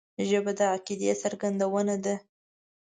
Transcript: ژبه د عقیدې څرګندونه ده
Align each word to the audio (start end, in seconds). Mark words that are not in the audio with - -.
ژبه 0.29 0.51
د 0.59 0.61
عقیدې 0.73 1.11
څرګندونه 1.21 1.95
ده 2.03 2.15